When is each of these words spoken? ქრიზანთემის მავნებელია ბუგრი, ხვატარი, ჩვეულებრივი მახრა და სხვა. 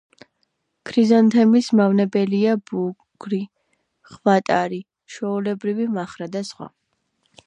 ქრიზანთემის 0.91 1.67
მავნებელია 1.79 2.55
ბუგრი, 2.71 3.41
ხვატარი, 4.13 4.81
ჩვეულებრივი 5.17 5.89
მახრა 5.99 6.33
და 6.37 6.43
სხვა. 6.53 6.73